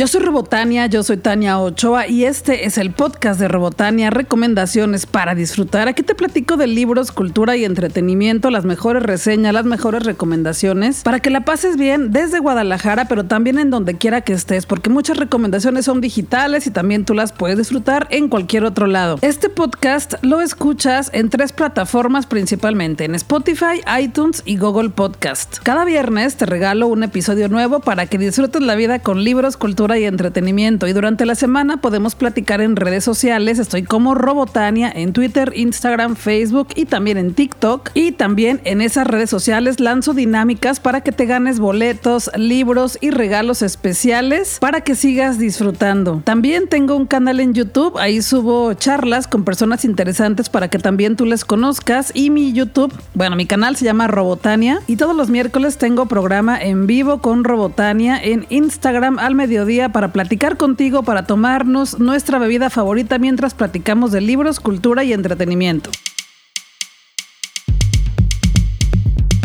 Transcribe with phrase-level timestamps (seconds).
[0.00, 5.04] Yo soy Robotania, yo soy Tania Ochoa y este es el podcast de Robotania, recomendaciones
[5.04, 5.88] para disfrutar.
[5.88, 11.20] Aquí te platico de libros, cultura y entretenimiento, las mejores reseñas, las mejores recomendaciones, para
[11.20, 15.18] que la pases bien desde Guadalajara, pero también en donde quiera que estés, porque muchas
[15.18, 19.18] recomendaciones son digitales y también tú las puedes disfrutar en cualquier otro lado.
[19.20, 25.58] Este podcast lo escuchas en tres plataformas principalmente, en Spotify, iTunes y Google Podcast.
[25.62, 29.89] Cada viernes te regalo un episodio nuevo para que disfrutes la vida con libros, cultura
[29.98, 30.86] y entretenimiento.
[30.86, 33.58] Y durante la semana podemos platicar en redes sociales.
[33.58, 37.90] Estoy como Robotania en Twitter, Instagram, Facebook y también en TikTok.
[37.94, 43.10] Y también en esas redes sociales lanzo dinámicas para que te ganes boletos, libros y
[43.10, 46.22] regalos especiales para que sigas disfrutando.
[46.24, 47.98] También tengo un canal en YouTube.
[47.98, 52.10] Ahí subo charlas con personas interesantes para que también tú les conozcas.
[52.14, 54.80] Y mi YouTube, bueno, mi canal se llama Robotania.
[54.86, 60.12] Y todos los miércoles tengo programa en vivo con Robotania en Instagram al mediodía para
[60.12, 65.90] platicar contigo, para tomarnos nuestra bebida favorita mientras platicamos de libros, cultura y entretenimiento.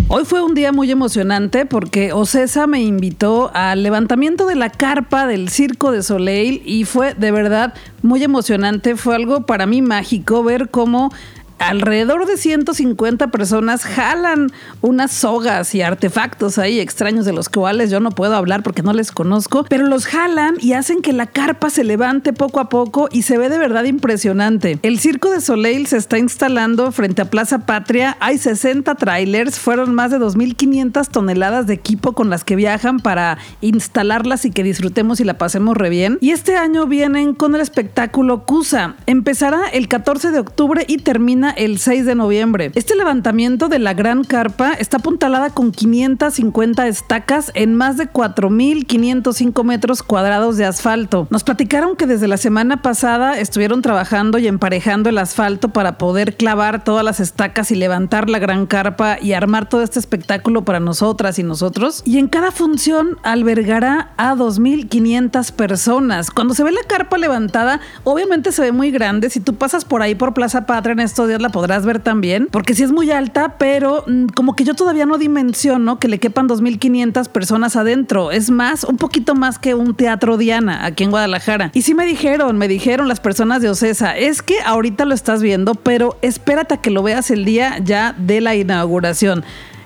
[0.08, 5.26] Hoy fue un día muy emocionante porque Ocesa me invitó al levantamiento de la carpa
[5.26, 8.96] del Circo de Soleil y fue de verdad muy emocionante.
[8.96, 11.12] Fue algo para mí mágico ver cómo
[11.60, 18.00] alrededor de 150 personas jalan unas sogas y artefactos ahí extraños de los cuales yo
[18.00, 21.70] no puedo hablar porque no les conozco, pero los jalan y hacen que la carpa
[21.70, 24.80] se levante poco a poco y se ve de verdad impresionante.
[24.82, 29.94] El Circo de Soleil se está instalando frente a Plaza Patria, hay 60 trailers, fueron
[29.94, 35.20] más de 2.500 toneladas de equipo con las que viajan para instalarlas y que disfrutemos
[35.20, 36.18] y la pasemos re bien.
[36.22, 38.96] Y este año vienen con el espectáculo Cusa.
[39.06, 42.72] Empezará el 14 de octubre y termina el 6 de noviembre.
[42.76, 49.64] Este levantamiento de la gran carpa está apuntalada con 550 estacas en más de 4.505
[49.64, 51.28] metros cuadrados de asfalto.
[51.30, 56.38] Nos platicaron que desde la semana pasada estuvieron trabajando y emparejando el asfalto para poder
[56.38, 60.80] clavar todas las estacas y levantar la gran carpa y armar todo este espectáculo para
[60.80, 62.02] nosotras y nosotros.
[62.06, 66.32] Y en cada función albergará a 2.500 personas.
[66.32, 69.30] Cuando se ve la carpa levantada, obviamente se ve muy grande.
[69.30, 72.48] Si tú pasas por ahí por Plaza Patria en estos días, la podrás ver también,
[72.52, 76.20] porque sí es muy alta, pero mm, como que yo todavía no dimensiono que le
[76.20, 78.32] quepan 2.500 personas adentro.
[78.32, 81.72] Es más, un poquito más que un teatro Diana aquí en Guadalajara.
[81.74, 85.42] Y sí me dijeron, me dijeron las personas de Ocesa, es que ahorita lo estás
[85.42, 89.44] viendo, pero espérate a que lo veas el día ya de la inauguración.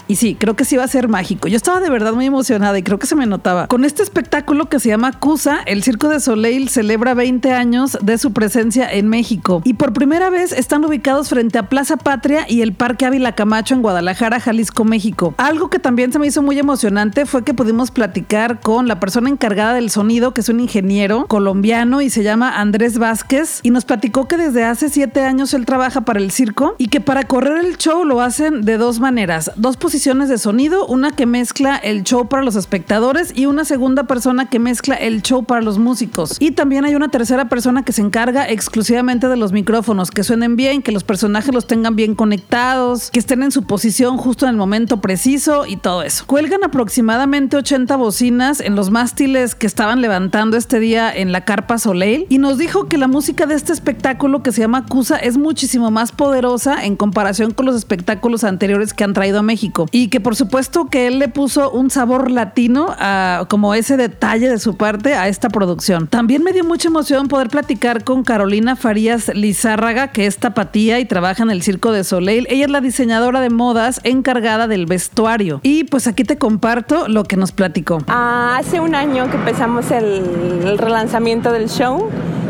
[0.09, 1.47] Y sí, creo que sí va a ser mágico.
[1.47, 3.67] Yo estaba de verdad muy emocionada y creo que se me notaba.
[3.67, 8.17] Con este espectáculo que se llama Cusa, el Circo de Soleil celebra 20 años de
[8.17, 9.61] su presencia en México.
[9.65, 13.75] Y por primera vez están ubicados frente a Plaza Patria y el Parque Ávila Camacho
[13.75, 15.35] en Guadalajara, Jalisco, México.
[15.37, 19.29] Algo que también se me hizo muy emocionante fue que pudimos platicar con la persona
[19.29, 23.59] encargada del sonido, que es un ingeniero colombiano y se llama Andrés Vázquez.
[23.61, 26.99] Y nos platicó que desde hace 7 años él trabaja para el circo y que
[26.99, 29.51] para correr el show lo hacen de dos maneras.
[29.55, 34.05] Dos posiciones de sonido, una que mezcla el show para los espectadores y una segunda
[34.05, 36.37] persona que mezcla el show para los músicos.
[36.39, 40.55] Y también hay una tercera persona que se encarga exclusivamente de los micrófonos, que suenen
[40.55, 44.51] bien, que los personajes los tengan bien conectados, que estén en su posición justo en
[44.51, 46.23] el momento preciso y todo eso.
[46.25, 51.77] Cuelgan aproximadamente 80 bocinas en los mástiles que estaban levantando este día en la carpa
[51.77, 55.37] Soleil y nos dijo que la música de este espectáculo que se llama Cusa es
[55.37, 60.09] muchísimo más poderosa en comparación con los espectáculos anteriores que han traído a México y
[60.09, 64.59] que por supuesto que él le puso un sabor latino a, como ese detalle de
[64.59, 66.07] su parte a esta producción.
[66.07, 71.05] También me dio mucha emoción poder platicar con Carolina Farías Lizárraga, que es tapatía y
[71.05, 72.47] trabaja en el Circo de Soleil.
[72.49, 75.59] Ella es la diseñadora de modas encargada del vestuario.
[75.63, 77.99] Y pues aquí te comparto lo que nos platicó.
[78.07, 80.23] Ah, hace un año que empezamos el,
[80.65, 82.09] el relanzamiento del show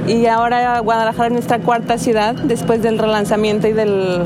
[0.09, 4.23] y ahora Guadalajara es nuestra cuarta ciudad después del relanzamiento y del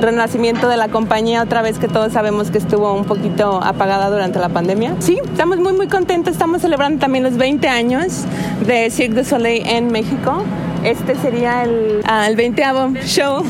[0.00, 4.38] renacimiento de la compañía, otra vez que todos sabemos que estuvo un poquito apagada durante
[4.38, 4.94] la pandemia.
[5.00, 8.24] Sí, estamos muy muy contentos, estamos celebrando también los 20 años
[8.66, 10.42] de Cirque du Soleil en México.
[10.84, 12.62] Este sería el, uh, el 20
[13.04, 13.42] show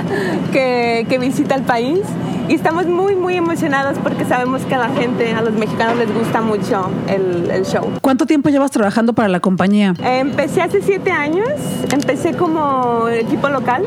[0.52, 2.00] que, que visita el país
[2.48, 6.12] y estamos muy, muy emocionados porque sabemos que a la gente, a los mexicanos les
[6.12, 7.88] gusta mucho el, el show.
[8.00, 9.94] ¿Cuánto tiempo llevas trabajando para la compañía?
[10.04, 11.48] Empecé hace siete años,
[11.92, 13.84] empecé como equipo local.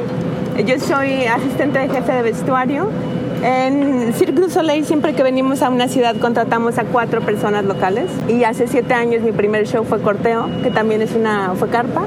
[0.66, 2.90] Yo soy asistente de jefe de vestuario.
[3.44, 8.10] En Cirque du Soleil, siempre que venimos a una ciudad, contratamos a cuatro personas locales.
[8.28, 12.04] Y hace siete años mi primer show fue Corteo, que también es una, fue carpa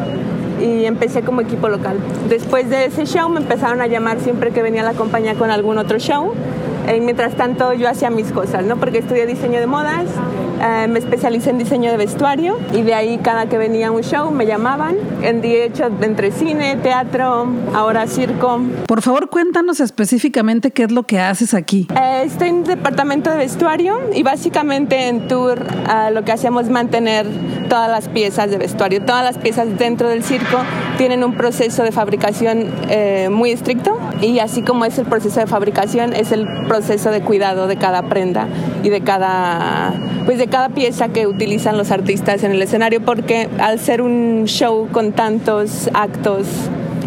[0.61, 1.99] y empecé como equipo local.
[2.29, 5.79] Después de ese show me empezaron a llamar siempre que venía la compañía con algún
[5.79, 6.33] otro show.
[6.93, 8.77] Y mientras tanto yo hacía mis cosas, ¿no?
[8.77, 10.07] Porque estudié diseño de modas
[10.61, 14.31] eh, me especialicé en diseño de vestuario y de ahí cada que venía un show
[14.31, 14.97] me llamaban.
[15.23, 18.61] En de hecho entre cine, teatro, ahora circo.
[18.87, 21.87] Por favor, cuéntanos específicamente qué es lo que haces aquí.
[21.95, 26.65] Eh, estoy en el departamento de vestuario y básicamente en tour uh, lo que hacemos
[26.65, 27.27] es mantener
[27.69, 29.03] todas las piezas de vestuario.
[29.05, 30.59] Todas las piezas dentro del circo
[30.97, 35.47] tienen un proceso de fabricación eh, muy estricto y así como es el proceso de
[35.47, 38.49] fabricación es el proceso de cuidado de cada prenda
[38.83, 39.93] y de cada
[40.25, 44.45] pues de cada pieza que utilizan los artistas en el escenario porque al ser un
[44.47, 46.47] show con tantos actos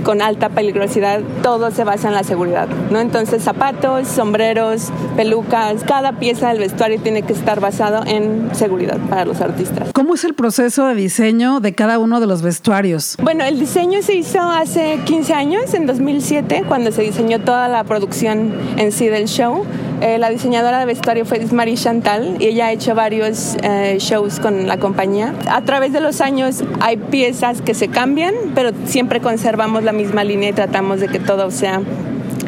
[0.03, 3.00] con alta peligrosidad, todo se basa en la seguridad, ¿no?
[3.00, 9.25] Entonces, zapatos, sombreros, pelucas, cada pieza del vestuario tiene que estar basado en seguridad para
[9.25, 9.89] los artistas.
[9.94, 13.18] ¿Cómo es el proceso de diseño de cada uno de los vestuarios?
[13.21, 17.83] Bueno, el diseño se hizo hace 15 años, en 2007, cuando se diseñó toda la
[17.83, 19.65] producción en sí del show.
[20.01, 24.39] Eh, la diseñadora de vestuario fue Marie Chantal y ella ha hecho varios eh, shows
[24.39, 25.36] con la compañía.
[25.48, 30.23] A través de los años hay piezas que se cambian, pero siempre conservamos la misma
[30.23, 31.81] línea y tratamos de que todo sea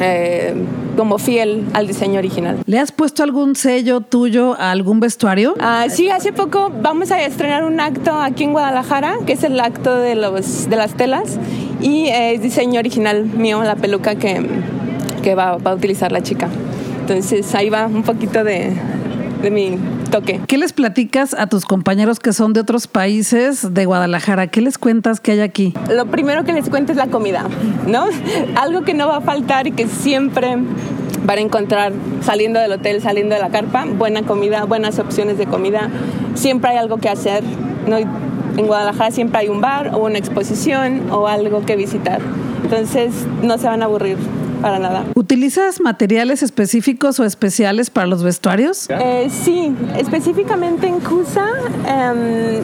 [0.00, 0.54] eh,
[0.96, 2.58] como fiel al diseño original.
[2.66, 5.54] ¿Le has puesto algún sello tuyo a algún vestuario?
[5.60, 9.58] Ah, sí, hace poco vamos a estrenar un acto aquí en Guadalajara, que es el
[9.60, 11.38] acto de, los, de las telas,
[11.80, 14.44] y es diseño original mío, la peluca que,
[15.22, 16.48] que va, va a utilizar la chica.
[17.00, 18.72] Entonces ahí va un poquito de,
[19.44, 19.78] de mi
[20.10, 20.40] toque.
[20.46, 24.48] ¿Qué les platicas a tus compañeros que son de otros países de Guadalajara?
[24.48, 25.74] ¿Qué les cuentas que hay aquí?
[25.90, 27.46] Lo primero que les cuento es la comida,
[27.86, 28.06] ¿no?
[28.56, 30.56] Algo que no va a faltar y que siempre
[31.24, 31.92] van a encontrar
[32.22, 35.90] saliendo del hotel, saliendo de la carpa, buena comida, buenas opciones de comida.
[36.34, 37.44] Siempre hay algo que hacer,
[37.86, 37.98] ¿no?
[37.98, 42.20] En Guadalajara siempre hay un bar o una exposición o algo que visitar.
[42.62, 43.12] Entonces
[43.42, 44.16] no se van a aburrir
[44.64, 45.04] para nada.
[45.14, 48.88] ¿Utilizas materiales específicos o especiales para los vestuarios?
[48.88, 51.46] Eh, sí, específicamente en Cusa.
[51.86, 52.62] Eh,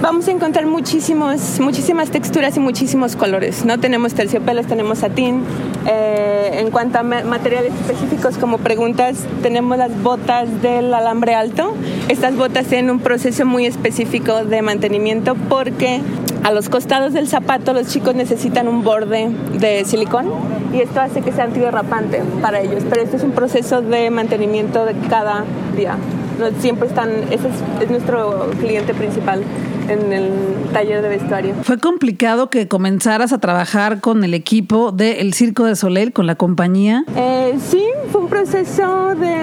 [0.00, 3.64] vamos a encontrar muchísimos, muchísimas texturas y muchísimos colores.
[3.64, 5.42] No tenemos terciopelos, tenemos satín.
[5.88, 11.74] Eh, en cuanto a materiales específicos como preguntas, tenemos las botas del alambre alto.
[12.08, 16.02] Estas botas tienen un proceso muy específico de mantenimiento porque
[16.42, 20.26] a los costados del zapato los chicos necesitan un borde de silicón
[20.72, 22.82] y esto hace que sea antiderrapante para ellos.
[22.88, 25.44] Pero este es un proceso de mantenimiento de cada
[25.76, 25.96] día.
[26.60, 29.42] Siempre están, ese es, es nuestro cliente principal
[29.92, 30.30] en el
[30.72, 31.54] taller de vestuario.
[31.62, 36.34] ¿Fue complicado que comenzaras a trabajar con el equipo del Circo de Soleil, con la
[36.34, 37.04] compañía?
[37.16, 39.36] Eh, sí, fue un proceso de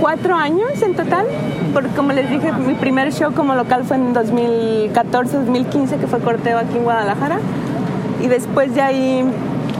[0.00, 1.26] cuatro años en total,
[1.72, 6.58] porque como les dije, mi primer show como local fue en 2014-2015, que fue corteo
[6.58, 7.38] aquí en Guadalajara,
[8.22, 9.24] y después de ahí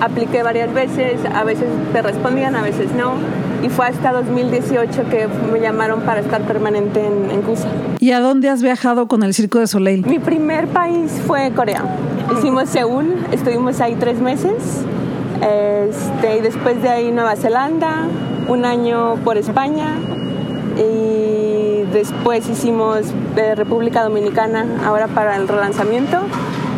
[0.01, 3.15] apliqué varias veces, a veces te respondían, a veces no.
[3.63, 7.69] Y fue hasta 2018 que me llamaron para estar permanente en, en Cusa.
[7.99, 10.07] ¿Y a dónde has viajado con el Circo de Soleil?
[10.07, 11.83] Mi primer país fue Corea.
[12.37, 14.85] Hicimos Seúl, estuvimos ahí tres meses.
[15.41, 18.07] Este, y después de ahí Nueva Zelanda,
[18.49, 19.97] un año por España.
[20.77, 26.19] Y después hicimos de República Dominicana, ahora para el relanzamiento.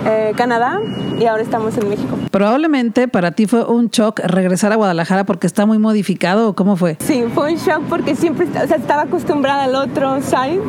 [0.06, 0.81] Eh, Canadá
[1.19, 2.17] y ahora estamos en México.
[2.31, 6.76] Probablemente para ti fue un shock regresar a Guadalajara porque está muy modificado o cómo
[6.76, 6.97] fue?
[7.00, 10.61] Sí, fue un shock porque siempre o sea, estaba acostumbrada al otro side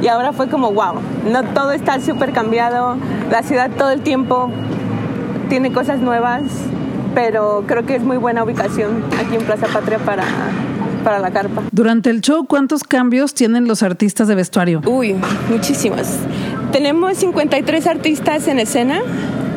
[0.00, 0.94] y ahora fue como wow,
[1.30, 2.96] no todo está súper cambiado,
[3.30, 4.50] la ciudad todo el tiempo
[5.50, 6.42] tiene cosas nuevas,
[7.14, 10.24] pero creo que es muy buena ubicación aquí en Plaza Patria para
[10.98, 11.62] para la carpa.
[11.72, 14.82] Durante el show, ¿cuántos cambios tienen los artistas de vestuario?
[14.84, 15.14] Uy,
[15.48, 16.06] muchísimos.
[16.72, 19.00] Tenemos 53 artistas en escena.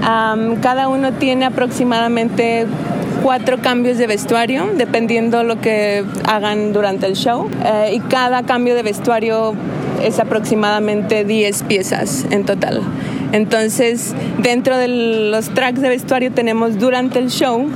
[0.01, 2.65] Um, cada uno tiene aproximadamente
[3.21, 7.49] cuatro cambios de vestuario, dependiendo lo que hagan durante el show.
[7.65, 9.53] Eh, y cada cambio de vestuario
[10.01, 12.81] es aproximadamente 10 piezas en total.
[13.31, 17.67] Entonces, dentro de los tracks de vestuario tenemos durante el show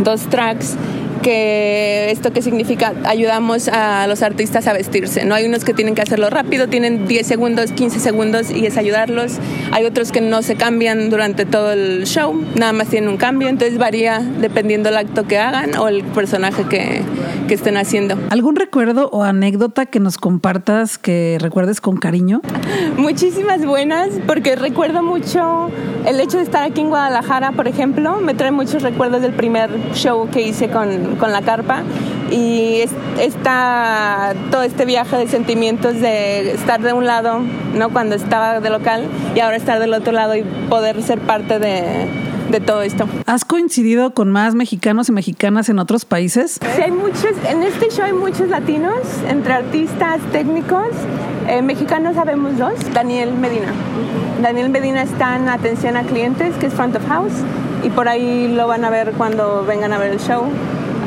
[0.00, 0.76] dos tracks
[1.22, 5.24] que esto que significa ayudamos a los artistas a vestirse.
[5.24, 8.76] No hay unos que tienen que hacerlo rápido, tienen 10 segundos, 15 segundos y es
[8.76, 9.38] ayudarlos.
[9.72, 13.48] Hay otros que no se cambian durante todo el show, nada más tienen un cambio,
[13.48, 17.02] entonces varía dependiendo del acto que hagan o el personaje que,
[17.48, 18.16] que estén haciendo.
[18.30, 22.40] ¿Algún recuerdo o anécdota que nos compartas que recuerdes con cariño?
[22.96, 25.70] Muchísimas buenas, porque recuerdo mucho
[26.06, 29.70] el hecho de estar aquí en Guadalajara, por ejemplo, me trae muchos recuerdos del primer
[29.92, 31.82] show que hice con, con la carpa
[32.30, 32.82] y
[33.20, 37.40] está todo este viaje de sentimientos de estar de un lado,
[37.74, 37.90] ¿no?
[37.90, 42.08] Cuando estaba de local y ahora estar del otro lado y poder ser parte de,
[42.50, 43.06] de todo esto.
[43.26, 46.58] ¿Has coincidido con más mexicanos y mexicanas en otros países?
[46.74, 48.98] Sí, hay muchos, en este show hay muchos latinos,
[49.28, 50.88] entre artistas, técnicos.
[51.48, 53.72] Eh, mexicanos sabemos dos, Daniel Medina.
[54.42, 57.32] Daniel Medina está en atención a clientes, que es front of house,
[57.84, 60.44] y por ahí lo van a ver cuando vengan a ver el show.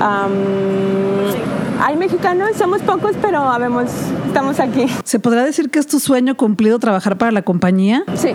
[0.01, 3.85] Hay mexicanos, somos pocos, pero habemos,
[4.27, 4.85] estamos aquí.
[5.03, 8.03] ¿Se podrá decir que es tu sueño cumplido trabajar para la compañía?
[8.15, 8.33] Sí,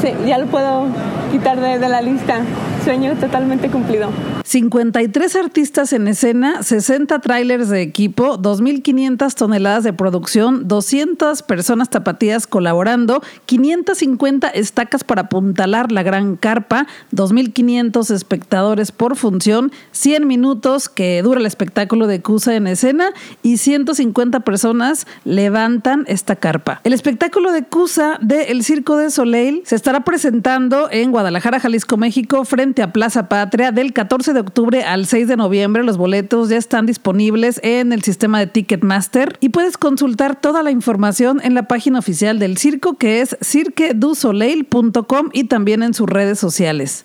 [0.00, 0.86] sí, ya lo puedo
[1.32, 2.40] quitar de, de la lista.
[2.84, 4.10] Sueño totalmente cumplido.
[4.46, 12.46] 53 artistas en escena, 60 trailers de equipo, 2.500 toneladas de producción, 200 personas tapatías
[12.46, 21.20] colaborando, 550 estacas para apuntalar la gran carpa, 2.500 espectadores por función, 100 minutos que
[21.22, 23.10] dura el espectáculo de Cusa en escena
[23.42, 26.80] y 150 personas levantan esta carpa.
[26.84, 31.96] El espectáculo de Cusa de El Circo de Soleil se estará presentando en Guadalajara, Jalisco,
[31.96, 35.82] México, frente a Plaza Patria del 14 de de octubre al 6 de noviembre.
[35.82, 40.70] Los boletos ya están disponibles en el sistema de Ticketmaster y puedes consultar toda la
[40.70, 46.38] información en la página oficial del circo que es cirquedusoleil.com y también en sus redes
[46.38, 47.02] sociales.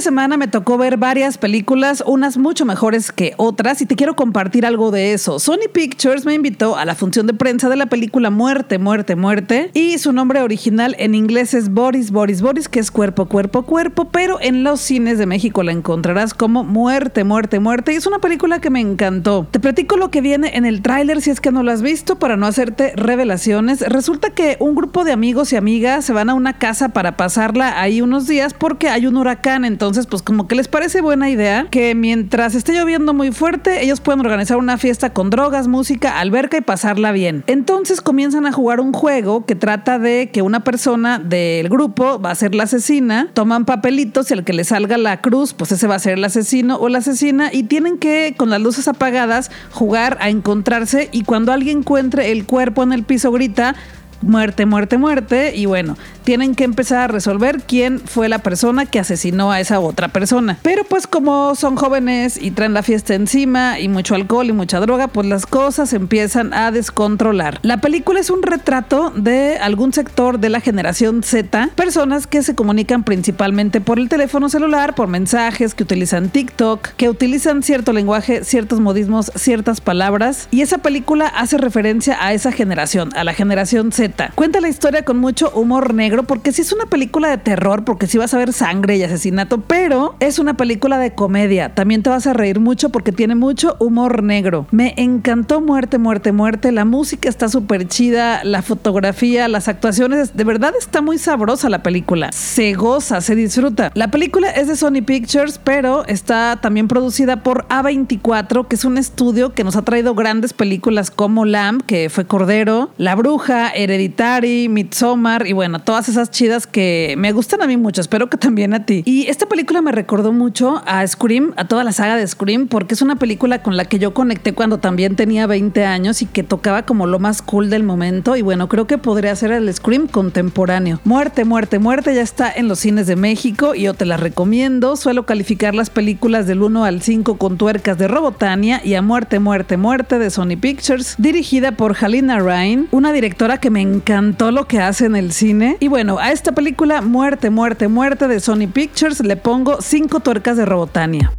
[0.00, 4.16] Esta semana me tocó ver varias películas, unas mucho mejores que otras, y te quiero
[4.16, 5.38] compartir algo de eso.
[5.38, 9.70] Sony Pictures me invitó a la función de prensa de la película Muerte, Muerte, Muerte,
[9.74, 14.06] y su nombre original en inglés es Boris, Boris, Boris, que es cuerpo, cuerpo, cuerpo,
[14.06, 18.20] pero en los cines de México la encontrarás como Muerte, Muerte, Muerte, y es una
[18.20, 19.48] película que me encantó.
[19.50, 22.18] Te platico lo que viene en el tráiler si es que no lo has visto
[22.18, 23.82] para no hacerte revelaciones.
[23.82, 27.78] Resulta que un grupo de amigos y amigas se van a una casa para pasarla
[27.82, 31.66] ahí unos días porque hay un huracán entonces, pues como que les parece buena idea
[31.70, 36.56] que mientras esté lloviendo muy fuerte, ellos pueden organizar una fiesta con drogas, música, alberca
[36.56, 37.44] y pasarla bien.
[37.46, 42.30] Entonces comienzan a jugar un juego que trata de que una persona del grupo va
[42.30, 45.86] a ser la asesina, toman papelitos y al que le salga la cruz, pues ese
[45.86, 49.50] va a ser el asesino o la asesina y tienen que con las luces apagadas
[49.72, 53.74] jugar a encontrarse y cuando alguien encuentre el cuerpo en el piso grita
[54.22, 55.52] muerte, muerte, muerte.
[55.54, 59.80] Y bueno, tienen que empezar a resolver quién fue la persona que asesinó a esa
[59.80, 60.58] otra persona.
[60.62, 64.80] Pero pues como son jóvenes y traen la fiesta encima y mucho alcohol y mucha
[64.80, 67.58] droga, pues las cosas empiezan a descontrolar.
[67.62, 72.54] La película es un retrato de algún sector de la generación Z, personas que se
[72.54, 78.44] comunican principalmente por el teléfono celular, por mensajes, que utilizan TikTok, que utilizan cierto lenguaje,
[78.44, 80.48] ciertos modismos, ciertas palabras.
[80.50, 85.04] Y esa película hace referencia a esa generación, a la generación Z Cuenta la historia
[85.04, 88.38] con mucho humor negro, porque sí es una película de terror, porque sí vas a
[88.38, 91.74] ver sangre y asesinato, pero es una película de comedia.
[91.74, 94.66] También te vas a reír mucho porque tiene mucho humor negro.
[94.70, 96.72] Me encantó Muerte, Muerte, Muerte.
[96.72, 100.36] La música está súper chida, la fotografía, las actuaciones.
[100.36, 102.32] De verdad está muy sabrosa la película.
[102.32, 103.90] Se goza, se disfruta.
[103.94, 108.98] La película es de Sony Pictures, pero está también producida por A24, que es un
[108.98, 113.99] estudio que nos ha traído grandes películas como Lamb, que fue Cordero, La Bruja, Hereditario
[114.00, 118.38] Hereditary, Midsommar y bueno, todas esas chidas que me gustan a mí mucho, espero que
[118.38, 119.02] también a ti.
[119.04, 122.94] Y esta película me recordó mucho a Scream, a toda la saga de Scream, porque
[122.94, 126.42] es una película con la que yo conecté cuando también tenía 20 años y que
[126.42, 130.06] tocaba como lo más cool del momento y bueno, creo que podría ser el Scream
[130.06, 131.00] contemporáneo.
[131.04, 134.96] Muerte, muerte, muerte ya está en los cines de México y yo te la recomiendo.
[134.96, 139.40] Suelo calificar las películas del 1 al 5 con tuercas de Robotania y a Muerte,
[139.40, 144.66] muerte, muerte de Sony Pictures, dirigida por Halina Ryan, una directora que me encantó lo
[144.66, 145.76] que hace en el cine.
[145.80, 150.56] Y bueno, a esta película Muerte, Muerte, Muerte de Sony Pictures le pongo cinco tuercas
[150.56, 151.32] de Robotania.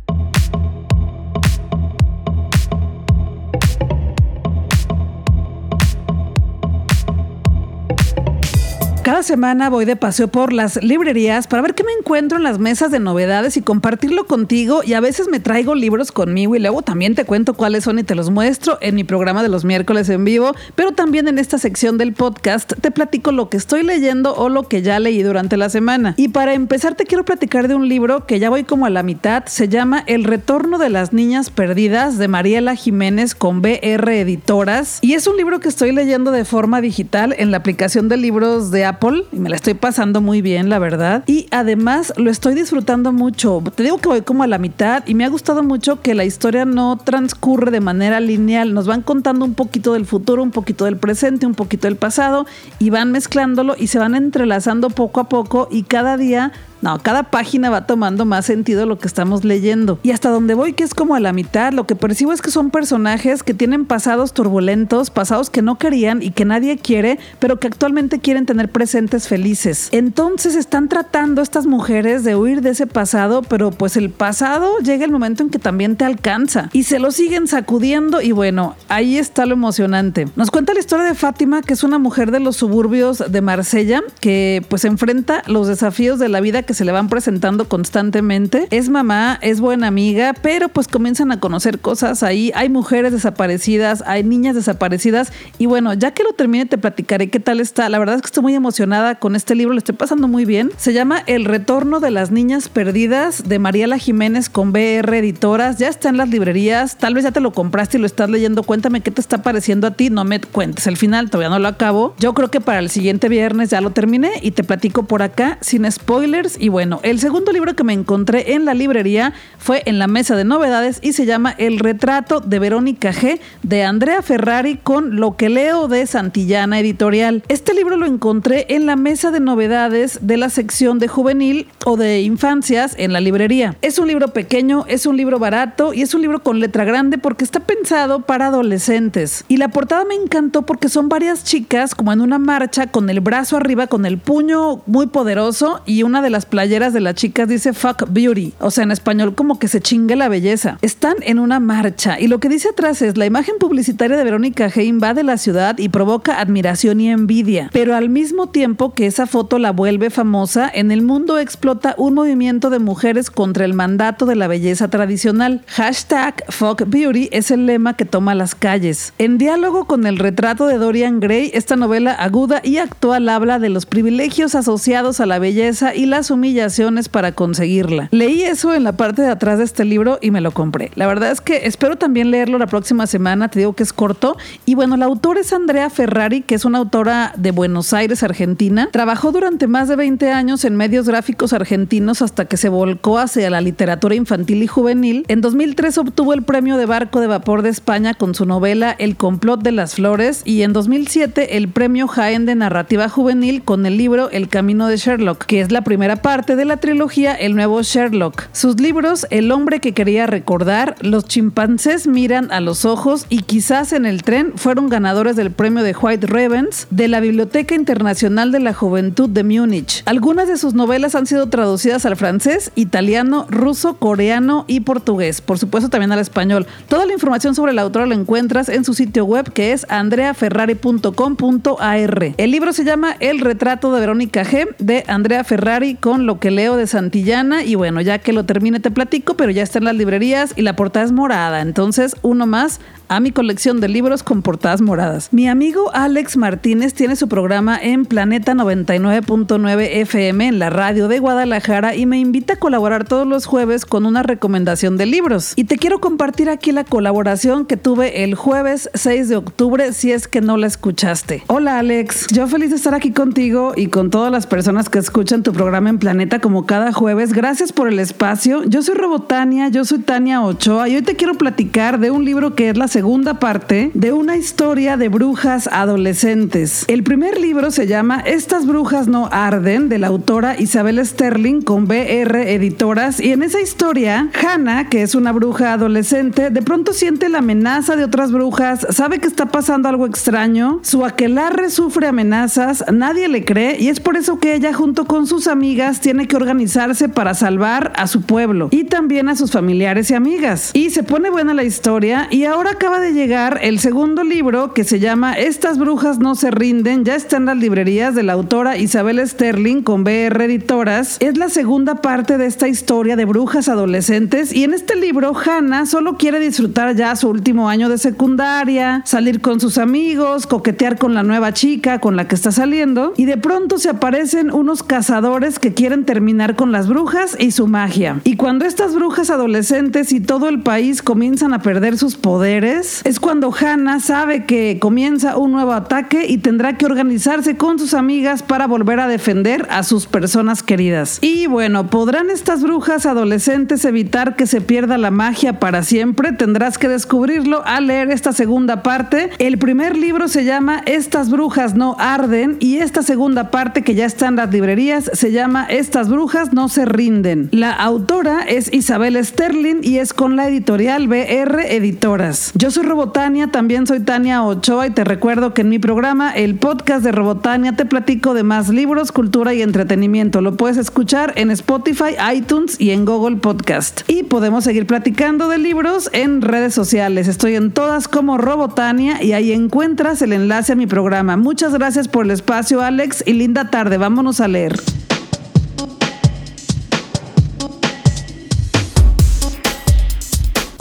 [9.03, 12.59] Cada semana voy de paseo por las librerías para ver qué me encuentro en las
[12.59, 14.83] mesas de novedades y compartirlo contigo.
[14.85, 18.03] Y a veces me traigo libros conmigo y luego también te cuento cuáles son y
[18.03, 20.53] te los muestro en mi programa de los miércoles en vivo.
[20.75, 24.67] Pero también en esta sección del podcast te platico lo que estoy leyendo o lo
[24.67, 26.13] que ya leí durante la semana.
[26.15, 29.01] Y para empezar te quiero platicar de un libro que ya voy como a la
[29.01, 29.45] mitad.
[29.47, 34.99] Se llama El retorno de las niñas perdidas de Mariela Jiménez con BR Editoras.
[35.01, 38.69] Y es un libro que estoy leyendo de forma digital en la aplicación de libros
[38.69, 41.23] de Apple y me la estoy pasando muy bien, la verdad.
[41.27, 43.63] Y además lo estoy disfrutando mucho.
[43.75, 46.25] Te digo que voy como a la mitad y me ha gustado mucho que la
[46.25, 48.73] historia no transcurre de manera lineal.
[48.73, 52.45] Nos van contando un poquito del futuro, un poquito del presente, un poquito del pasado
[52.79, 57.23] y van mezclándolo y se van entrelazando poco a poco y cada día No, cada
[57.23, 59.99] página va tomando más sentido lo que estamos leyendo.
[60.03, 62.51] Y hasta donde voy, que es como a la mitad, lo que percibo es que
[62.51, 67.59] son personajes que tienen pasados turbulentos, pasados que no querían y que nadie quiere, pero
[67.59, 69.89] que actualmente quieren tener presentes felices.
[69.91, 75.05] Entonces están tratando estas mujeres de huir de ese pasado, pero pues el pasado llega
[75.05, 79.17] el momento en que también te alcanza y se lo siguen sacudiendo y bueno, ahí
[79.17, 80.27] está lo emocionante.
[80.35, 84.01] Nos cuenta la historia de Fátima, que es una mujer de los suburbios de Marsella,
[84.19, 88.67] que pues enfrenta los desafíos de la vida se le van presentando constantemente.
[88.71, 92.51] Es mamá, es buena amiga, pero pues comienzan a conocer cosas ahí.
[92.55, 97.39] Hay mujeres desaparecidas, hay niñas desaparecidas y bueno, ya que lo termine te platicaré qué
[97.39, 97.89] tal está.
[97.89, 100.71] La verdad es que estoy muy emocionada con este libro, lo estoy pasando muy bien.
[100.77, 105.77] Se llama El retorno de las niñas perdidas de Mariela Jiménez con BR Editoras.
[105.77, 108.63] Ya está en las librerías, tal vez ya te lo compraste y lo estás leyendo.
[108.63, 111.67] Cuéntame qué te está pareciendo a ti, no me cuentes el final, todavía no lo
[111.67, 112.15] acabo.
[112.19, 115.57] Yo creo que para el siguiente viernes ya lo terminé y te platico por acá
[115.61, 116.57] sin spoilers.
[116.61, 120.35] Y bueno, el segundo libro que me encontré en la librería fue en la mesa
[120.35, 125.35] de novedades y se llama El retrato de Verónica G de Andrea Ferrari con Lo
[125.37, 127.43] que leo de Santillana Editorial.
[127.47, 131.97] Este libro lo encontré en la mesa de novedades de la sección de juvenil o
[131.97, 133.75] de infancias en la librería.
[133.81, 137.17] Es un libro pequeño, es un libro barato y es un libro con letra grande
[137.17, 139.45] porque está pensado para adolescentes.
[139.47, 143.19] Y la portada me encantó porque son varias chicas como en una marcha con el
[143.19, 147.47] brazo arriba, con el puño muy poderoso y una de las playeras de las chicas
[147.47, 148.53] dice fuck beauty.
[148.59, 150.77] O sea, en español como que se chingue la belleza.
[150.83, 154.69] Están en una marcha y lo que dice atrás es la imagen publicitaria de Verónica
[154.69, 157.69] G invade la ciudad y provoca admiración y envidia.
[157.73, 162.13] Pero al mismo tiempo que esa foto la vuelve famosa, en el mundo explota un
[162.13, 165.63] movimiento de mujeres contra el mandato de la belleza tradicional.
[165.67, 169.13] Hashtag fuck beauty es el lema que toma las calles.
[169.17, 173.69] En diálogo con el retrato de Dorian Gray, esta novela aguda y actual habla de
[173.69, 178.09] los privilegios asociados a la belleza y las humillaciones para conseguirla.
[178.09, 180.89] Leí eso en la parte de atrás de este libro y me lo compré.
[180.95, 184.37] La verdad es que espero también leerlo la próxima semana, te digo que es corto.
[184.65, 188.89] Y bueno, la autora es Andrea Ferrari, que es una autora de Buenos Aires, Argentina.
[188.91, 193.51] Trabajó durante más de 20 años en medios gráficos argentinos hasta que se volcó hacia
[193.51, 195.25] la literatura infantil y juvenil.
[195.27, 199.15] En 2003 obtuvo el premio de Barco de Vapor de España con su novela El
[199.15, 203.97] complot de las flores y en 2007 el premio Jaén de Narrativa Juvenil con el
[203.97, 207.81] libro El camino de Sherlock, que es la primera parte de la trilogía El nuevo
[207.81, 208.43] Sherlock.
[208.53, 213.91] Sus libros El hombre que quería recordar, Los chimpancés miran a los ojos y quizás
[213.91, 218.61] en el tren fueron ganadores del premio de White Ravens de la Biblioteca Internacional de
[218.61, 220.03] la Juventud de Múnich.
[220.05, 225.41] Algunas de sus novelas han sido traducidas al francés, italiano, ruso, coreano y portugués.
[225.41, 226.65] Por supuesto también al español.
[226.87, 232.35] Toda la información sobre la autora la encuentras en su sitio web que es andreaferrari.com.ar.
[232.37, 236.51] El libro se llama El retrato de Verónica G de Andrea Ferrari con lo que
[236.51, 239.85] leo de Santillana y bueno, ya que lo termine te platico, pero ya está en
[239.85, 241.61] las librerías y la portada es morada.
[241.61, 242.79] Entonces, uno más
[243.11, 245.27] a mi colección de libros con portadas moradas.
[245.33, 251.19] Mi amigo Alex Martínez tiene su programa en Planeta 99.9 FM en la radio de
[251.19, 255.51] Guadalajara y me invita a colaborar todos los jueves con una recomendación de libros.
[255.57, 260.13] Y te quiero compartir aquí la colaboración que tuve el jueves 6 de octubre si
[260.13, 261.43] es que no la escuchaste.
[261.47, 265.43] Hola Alex, yo feliz de estar aquí contigo y con todas las personas que escuchan
[265.43, 267.33] tu programa en Planeta como cada jueves.
[267.33, 268.63] Gracias por el espacio.
[268.63, 272.55] Yo soy Robotania, yo soy Tania Ochoa y hoy te quiero platicar de un libro
[272.55, 273.00] que es la segunda
[273.39, 276.85] parte de una historia de brujas adolescentes.
[276.87, 281.87] El primer libro se llama Estas brujas no arden, de la autora Isabel Sterling con
[281.87, 283.19] BR Editoras.
[283.19, 287.95] Y en esa historia, Hannah, que es una bruja adolescente, de pronto siente la amenaza
[287.95, 293.45] de otras brujas, sabe que está pasando algo extraño, su aquelarre sufre amenazas, nadie le
[293.45, 297.33] cree y es por eso que ella junto con sus amigas tiene que organizarse para
[297.33, 300.71] salvar a su pueblo y también a sus familiares y amigas.
[300.73, 304.83] Y se pone buena la historia y ahora acaba de llegar el segundo libro que
[304.83, 308.75] se llama Estas brujas no se rinden, ya está en las librerías de la autora
[308.75, 311.17] Isabel Sterling con BR Editoras.
[311.19, 315.85] Es la segunda parte de esta historia de brujas adolescentes y en este libro Hannah
[315.85, 321.13] solo quiere disfrutar ya su último año de secundaria, salir con sus amigos, coquetear con
[321.13, 325.59] la nueva chica con la que está saliendo y de pronto se aparecen unos cazadores
[325.59, 328.21] que quieren terminar con las brujas y su magia.
[328.23, 333.19] Y cuando estas brujas adolescentes y todo el país comienzan a perder sus poderes, es
[333.19, 338.43] cuando Hannah sabe que comienza un nuevo ataque y tendrá que organizarse con sus amigas
[338.43, 341.19] para volver a defender a sus personas queridas.
[341.21, 346.31] Y bueno, ¿podrán estas brujas adolescentes evitar que se pierda la magia para siempre?
[346.31, 349.31] Tendrás que descubrirlo al leer esta segunda parte.
[349.39, 354.05] El primer libro se llama Estas brujas no arden y esta segunda parte que ya
[354.05, 357.49] está en las librerías se llama Estas brujas no se rinden.
[357.51, 362.51] La autora es Isabel Sterling y es con la editorial BR Editoras.
[362.61, 366.59] Yo soy Robotania, también soy Tania Ochoa y te recuerdo que en mi programa, el
[366.59, 370.41] podcast de Robotania, te platico de más libros, cultura y entretenimiento.
[370.41, 374.01] Lo puedes escuchar en Spotify, iTunes y en Google Podcast.
[374.07, 377.27] Y podemos seguir platicando de libros en redes sociales.
[377.27, 381.37] Estoy en todas como Robotania y ahí encuentras el enlace a mi programa.
[381.37, 383.97] Muchas gracias por el espacio, Alex, y linda tarde.
[383.97, 384.79] Vámonos a leer.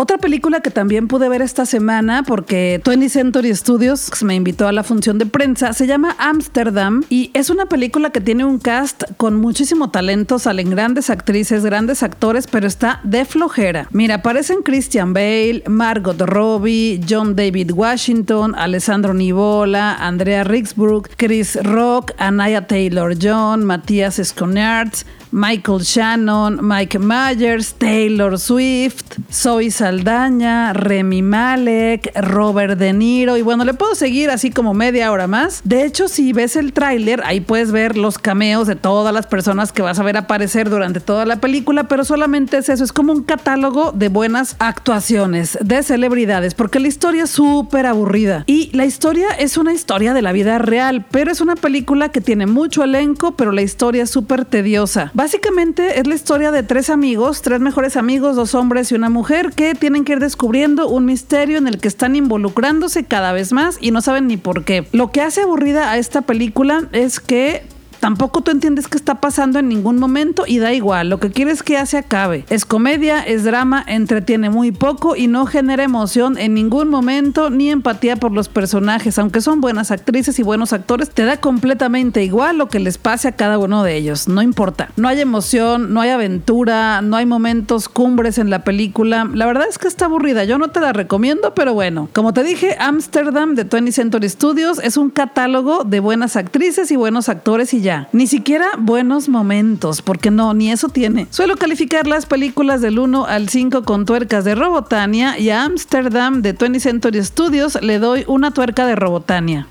[0.03, 4.73] Otra película que también pude ver esta semana porque 20 Century Studios me invitó a
[4.73, 9.03] la función de prensa se llama Amsterdam y es una película que tiene un cast
[9.19, 13.89] con muchísimo talento, salen grandes actrices, grandes actores, pero está de flojera.
[13.91, 22.13] Mira, aparecen Christian Bale, Margot Robbie, John David Washington, Alessandro Nivola, Andrea Rixbrook, Chris Rock,
[22.17, 32.79] Anaya Taylor-John, Matías Sconards, Michael Shannon, Mike Myers, Taylor Swift, Zoe Saldaña, Remy Malek, Robert
[32.79, 35.61] De Niro y bueno, le puedo seguir así como media hora más.
[35.65, 39.73] De hecho, si ves el tráiler, ahí puedes ver los cameos de todas las personas
[39.73, 43.13] que vas a ver aparecer durante toda la película, pero solamente es eso, es como
[43.13, 48.85] un catálogo de buenas actuaciones de celebridades, porque la historia es súper aburrida y la
[48.85, 52.83] historia es una historia de la vida real, pero es una película que tiene mucho
[52.83, 55.13] elenco, pero la historia es súper tediosa.
[55.21, 59.51] Básicamente es la historia de tres amigos, tres mejores amigos, dos hombres y una mujer,
[59.51, 63.77] que tienen que ir descubriendo un misterio en el que están involucrándose cada vez más
[63.83, 64.87] y no saben ni por qué.
[64.93, 67.65] Lo que hace aburrida a esta película es que
[68.01, 71.63] Tampoco tú entiendes qué está pasando en ningún momento y da igual, lo que quieres
[71.63, 72.47] que ya se acabe.
[72.49, 77.71] Es comedia, es drama, entretiene muy poco y no genera emoción en ningún momento ni
[77.71, 82.57] empatía por los personajes, aunque son buenas actrices y buenos actores, te da completamente igual
[82.57, 84.89] lo que les pase a cada uno de ellos, no importa.
[84.97, 89.29] No hay emoción, no hay aventura, no hay momentos cumbres en la película.
[89.35, 92.45] La verdad es que está aburrida, yo no te la recomiendo, pero bueno, como te
[92.45, 97.75] dije, Amsterdam de 20 Century Studios es un catálogo de buenas actrices y buenos actores
[97.75, 101.27] y ya ni siquiera buenos momentos, porque no, ni eso tiene.
[101.31, 106.43] Suelo calificar las películas del 1 al 5 con tuercas de Robotania y a Amsterdam
[106.43, 109.67] de 20 Century Studios le doy una tuerca de Robotania.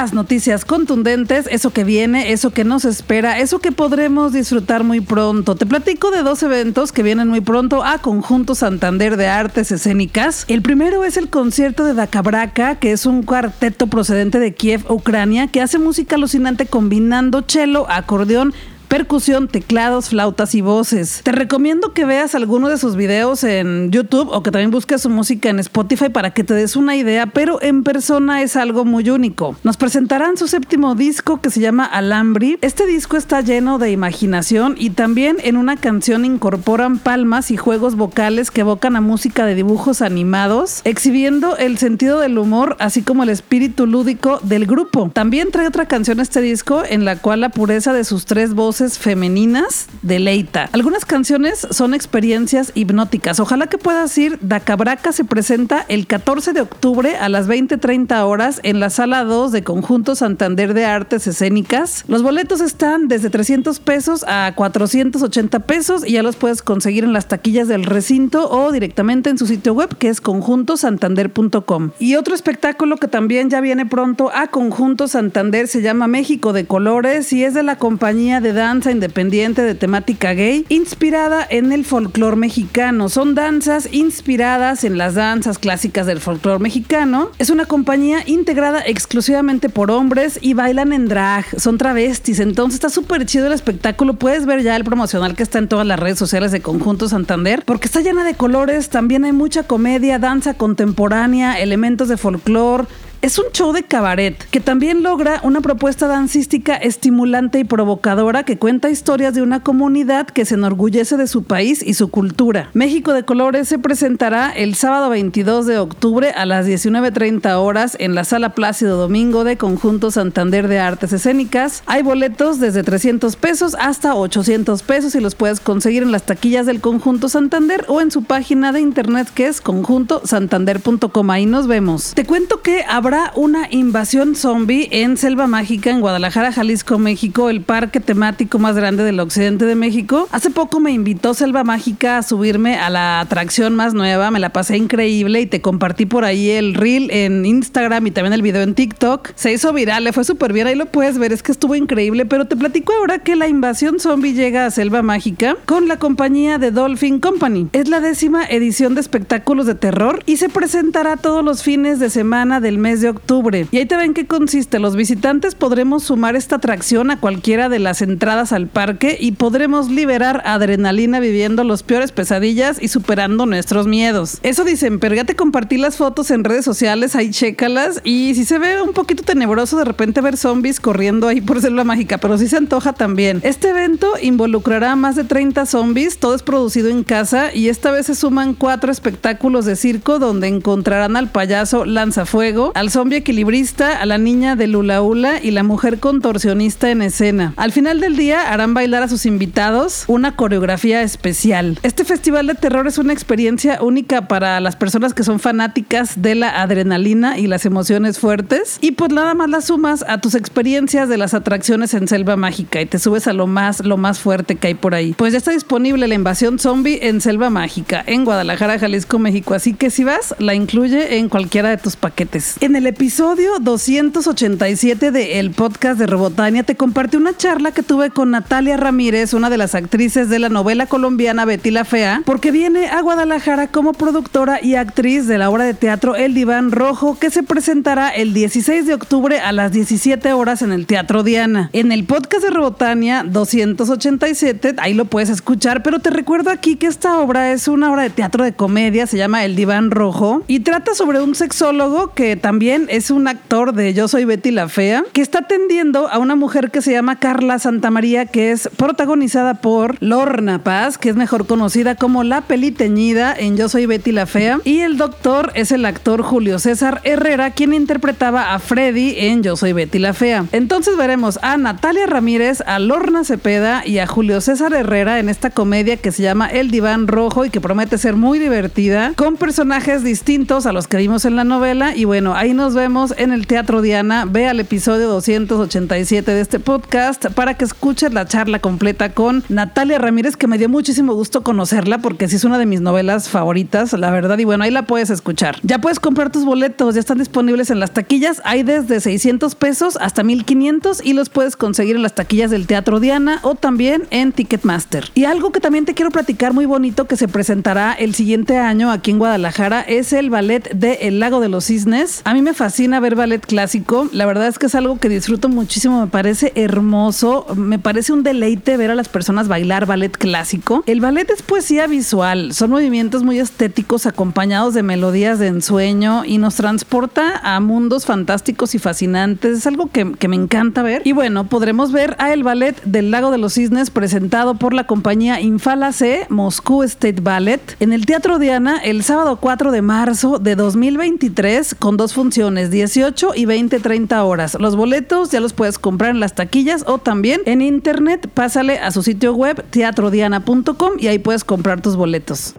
[0.00, 5.02] Tras noticias contundentes, eso que viene, eso que nos espera, eso que podremos disfrutar muy
[5.02, 5.56] pronto.
[5.56, 10.46] Te platico de dos eventos que vienen muy pronto a Conjunto Santander de Artes Escénicas.
[10.48, 15.48] El primero es el concierto de Dakabraka, que es un cuarteto procedente de Kiev, Ucrania,
[15.48, 18.54] que hace música alucinante combinando cello, acordeón,
[18.90, 21.20] percusión, teclados, flautas y voces.
[21.22, 25.08] Te recomiendo que veas alguno de sus videos en YouTube o que también busques su
[25.08, 29.08] música en Spotify para que te des una idea, pero en persona es algo muy
[29.08, 29.54] único.
[29.62, 32.58] Nos presentarán su séptimo disco que se llama Alambri.
[32.62, 37.94] Este disco está lleno de imaginación y también en una canción incorporan palmas y juegos
[37.94, 43.22] vocales que evocan a música de dibujos animados, exhibiendo el sentido del humor así como
[43.22, 45.12] el espíritu lúdico del grupo.
[45.14, 48.79] También trae otra canción este disco en la cual la pureza de sus tres voces
[48.88, 50.68] femeninas deleita.
[50.72, 53.40] Algunas canciones son experiencias hipnóticas.
[53.40, 54.38] Ojalá que puedas ir.
[54.40, 59.52] Dacabraca se presenta el 14 de octubre a las 20:30 horas en la sala 2
[59.52, 62.04] de Conjunto Santander de Artes Escénicas.
[62.08, 67.12] Los boletos están desde 300 pesos a 480 pesos y ya los puedes conseguir en
[67.12, 71.90] las taquillas del recinto o directamente en su sitio web que es conjuntosantander.com.
[71.98, 76.66] Y otro espectáculo que también ya viene pronto a Conjunto Santander se llama México de
[76.66, 81.72] Colores y es de la compañía de danza danza independiente de temática gay inspirada en
[81.72, 83.08] el folclore mexicano.
[83.08, 87.30] Son danzas inspiradas en las danzas clásicas del folclore mexicano.
[87.40, 91.46] Es una compañía integrada exclusivamente por hombres y bailan en drag.
[91.58, 92.38] Son travestis.
[92.38, 94.14] Entonces está súper chido el espectáculo.
[94.14, 97.64] Puedes ver ya el promocional que está en todas las redes sociales de Conjunto Santander
[97.66, 98.88] porque está llena de colores.
[98.88, 102.86] También hay mucha comedia, danza contemporánea, elementos de folclore
[103.22, 108.56] Es un show de cabaret que también logra una propuesta dancística estimulante y provocadora que
[108.56, 112.70] cuenta historias de una comunidad que se enorgullece de su país y su cultura.
[112.72, 118.14] México de Colores se presentará el sábado 22 de octubre a las 19.30 horas en
[118.14, 121.82] la Sala Plácido Domingo de Conjunto Santander de Artes Escénicas.
[121.84, 126.64] Hay boletos desde 300 pesos hasta 800 pesos y los puedes conseguir en las taquillas
[126.64, 131.30] del Conjunto Santander o en su página de internet que es conjuntosantander.com.
[131.30, 132.14] Ahí nos vemos.
[132.14, 137.60] Te cuento que habrá una invasión zombie en Selva Mágica en Guadalajara, Jalisco, México, el
[137.60, 140.28] parque temático más grande del occidente de México.
[140.30, 144.50] Hace poco me invitó Selva Mágica a subirme a la atracción más nueva, me la
[144.50, 148.62] pasé increíble y te compartí por ahí el reel en Instagram y también el video
[148.62, 149.32] en TikTok.
[149.34, 152.26] Se hizo viral, le fue súper bien, ahí lo puedes ver, es que estuvo increíble,
[152.26, 156.58] pero te platico ahora que la invasión zombie llega a Selva Mágica con la compañía
[156.58, 157.68] de Dolphin Company.
[157.72, 162.08] Es la décima edición de espectáculos de terror y se presentará todos los fines de
[162.08, 163.66] semana del mes de octubre.
[163.70, 164.78] Y ahí te ven qué consiste.
[164.78, 169.90] Los visitantes podremos sumar esta atracción a cualquiera de las entradas al parque y podremos
[169.90, 174.38] liberar adrenalina viviendo los peores pesadillas y superando nuestros miedos.
[174.42, 178.44] Eso dicen, pero ya te compartí las fotos en redes sociales, ahí chécalas y si
[178.44, 182.38] se ve un poquito tenebroso de repente ver zombies corriendo ahí por Selva Mágica, pero
[182.38, 183.40] sí se antoja también.
[183.42, 188.06] Este evento involucrará más de 30 zombies, todo es producido en casa y esta vez
[188.06, 194.06] se suman cuatro espectáculos de circo donde encontrarán al payaso lanzafuego, al zombie equilibrista, a
[194.06, 197.54] la niña de Lula Ula y la mujer contorsionista en escena.
[197.56, 201.78] Al final del día harán bailar a sus invitados una coreografía especial.
[201.82, 206.34] Este festival de terror es una experiencia única para las personas que son fanáticas de
[206.34, 211.08] la adrenalina y las emociones fuertes y pues nada más las sumas a tus experiencias
[211.08, 214.56] de las atracciones en Selva Mágica y te subes a lo más lo más fuerte
[214.56, 215.14] que hay por ahí.
[215.16, 219.74] Pues ya está disponible la invasión zombie en Selva Mágica en Guadalajara, Jalisco, México, así
[219.74, 222.56] que si vas la incluye en cualquiera de tus paquetes.
[222.60, 228.10] En el episodio 287 de el podcast de Robotania te compartí una charla que tuve
[228.10, 232.50] con Natalia Ramírez, una de las actrices de la novela colombiana Betty la Fea, porque
[232.50, 237.18] viene a Guadalajara como productora y actriz de la obra de teatro El Diván Rojo
[237.18, 241.68] que se presentará el 16 de octubre a las 17 horas en el Teatro Diana.
[241.72, 246.86] En el podcast de Robotania 287, ahí lo puedes escuchar, pero te recuerdo aquí que
[246.86, 250.60] esta obra es una obra de teatro de comedia, se llama El Diván Rojo y
[250.60, 255.02] trata sobre un sexólogo que también es un actor de Yo Soy Betty la Fea,
[255.12, 259.96] que está atendiendo a una mujer que se llama Carla Santamaría, que es protagonizada por
[260.00, 264.60] Lorna Paz, que es mejor conocida como la peliteñida en Yo Soy Betty la Fea,
[264.64, 269.56] y el doctor es el actor Julio César Herrera, quien interpretaba a Freddy en Yo
[269.56, 270.44] Soy Betty la Fea.
[270.52, 275.50] Entonces veremos a Natalia Ramírez, a Lorna Cepeda y a Julio César Herrera en esta
[275.50, 280.04] comedia que se llama El Diván Rojo y que promete ser muy divertida, con personajes
[280.04, 281.96] distintos a los que vimos en la novela.
[281.96, 284.26] Y bueno, ahí nos vemos en el Teatro Diana.
[284.26, 289.98] Ve al episodio 287 de este podcast para que escuches la charla completa con Natalia
[289.98, 293.94] Ramírez, que me dio muchísimo gusto conocerla porque sí es una de mis novelas favoritas,
[293.94, 294.38] la verdad.
[294.38, 295.56] Y bueno, ahí la puedes escuchar.
[295.62, 298.42] Ya puedes comprar tus boletos, ya están disponibles en las taquillas.
[298.44, 303.00] Hay desde 600 pesos hasta 1500 y los puedes conseguir en las taquillas del Teatro
[303.00, 305.10] Diana o también en Ticketmaster.
[305.14, 308.90] Y algo que también te quiero platicar muy bonito que se presentará el siguiente año
[308.92, 312.20] aquí en Guadalajara es el ballet de El Lago de los Cisnes.
[312.24, 314.08] A mí me fascina ver ballet clásico.
[314.12, 316.00] La verdad es que es algo que disfruto muchísimo.
[316.00, 317.46] Me parece hermoso.
[317.56, 320.82] Me parece un deleite ver a las personas bailar ballet clásico.
[320.86, 322.52] El ballet es poesía visual.
[322.54, 328.74] Son movimientos muy estéticos acompañados de melodías de ensueño y nos transporta a mundos fantásticos
[328.74, 329.58] y fascinantes.
[329.58, 331.02] Es algo que, que me encanta ver.
[331.04, 334.84] Y bueno, podremos ver a el ballet del Lago de los Cisnes presentado por la
[334.84, 340.38] compañía Infala C, Moscú State Ballet, en el Teatro Diana el sábado 4 de marzo
[340.38, 344.56] de 2023 con dos funciones, 18 y 20-30 horas.
[344.58, 348.28] Los boletos ya los puedes comprar en las taquillas o también en internet.
[348.32, 352.54] Pásale a su sitio web teatrodiana.com y ahí puedes comprar tus boletos.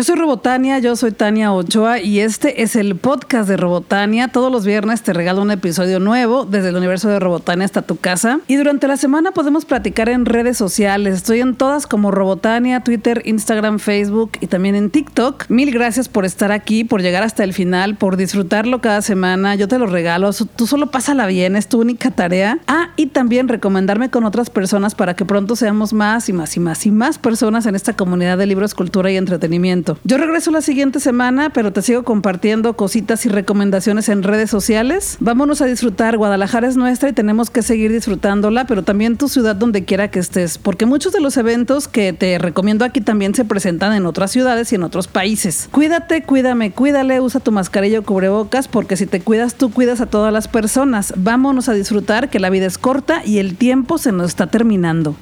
[0.00, 4.28] Yo soy Robotania, yo soy Tania Ochoa y este es el podcast de Robotania.
[4.28, 7.98] Todos los viernes te regalo un episodio nuevo desde el universo de Robotania hasta tu
[7.98, 8.40] casa.
[8.46, 11.16] Y durante la semana podemos platicar en redes sociales.
[11.16, 15.44] Estoy en todas como Robotania, Twitter, Instagram, Facebook y también en TikTok.
[15.50, 19.54] Mil gracias por estar aquí, por llegar hasta el final, por disfrutarlo cada semana.
[19.54, 20.30] Yo te lo regalo.
[20.32, 22.58] Tú solo pásala bien, es tu única tarea.
[22.68, 26.60] Ah, y también recomendarme con otras personas para que pronto seamos más y más y
[26.60, 29.89] más y más personas en esta comunidad de libros, cultura y entretenimiento.
[30.04, 35.16] Yo regreso la siguiente semana, pero te sigo compartiendo cositas y recomendaciones en redes sociales.
[35.20, 36.16] Vámonos a disfrutar.
[36.16, 40.18] Guadalajara es nuestra y tenemos que seguir disfrutándola, pero también tu ciudad donde quiera que
[40.18, 44.30] estés, porque muchos de los eventos que te recomiendo aquí también se presentan en otras
[44.30, 45.68] ciudades y en otros países.
[45.70, 50.06] Cuídate, cuídame, cuídale, usa tu mascarilla o cubrebocas, porque si te cuidas tú cuidas a
[50.06, 51.14] todas las personas.
[51.16, 55.16] Vámonos a disfrutar que la vida es corta y el tiempo se nos está terminando.